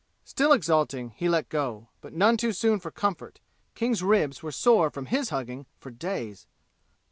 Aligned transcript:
Still 0.23 0.51
exulting, 0.51 1.11
he 1.11 1.29
let 1.29 1.47
go, 1.47 1.89
but 2.01 2.11
none 2.11 2.35
too 2.35 2.53
soon 2.53 2.79
for 2.79 2.89
comfort. 2.89 3.39
King's 3.75 4.01
ribs 4.01 4.41
were 4.41 4.51
sore 4.51 4.89
from 4.89 5.05
his 5.05 5.29
hugging 5.29 5.67
for 5.77 5.91
days. 5.91 6.47